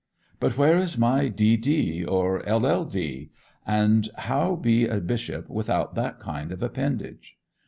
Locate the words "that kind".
5.93-6.51